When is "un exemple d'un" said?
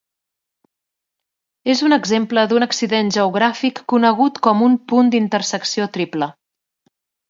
1.89-2.67